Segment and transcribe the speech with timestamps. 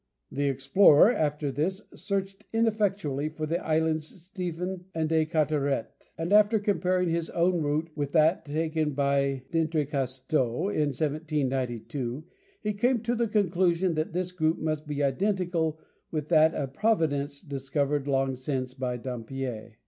[0.31, 6.57] The explorer, after this, searched ineffectually for the islands Stephen and De Carteret, and after
[6.57, 12.23] comparing his own route with that taken by D'Entrecasteaux in 1792,
[12.63, 15.79] he came to the conclusion that this group must be identical
[16.09, 19.77] with that of Providence, discovered long since by Dampier.